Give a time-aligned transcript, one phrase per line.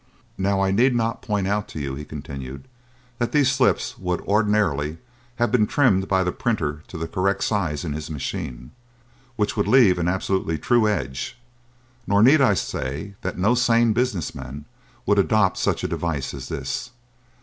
[0.39, 2.67] "Now I need not point out to you," he continued,
[3.19, 4.97] "that these slips would, ordinarily,
[5.35, 8.71] have been trimmed by the printer to the correct size in his machine,
[9.35, 11.37] which would leave an absolutely true edge;
[12.07, 14.65] nor need I say that no sane business man
[15.05, 16.89] would adopt such a device as this.